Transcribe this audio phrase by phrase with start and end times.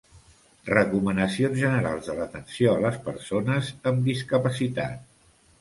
[0.69, 5.07] Recomanacions generals de l'atenció a les persones amb discapacitat.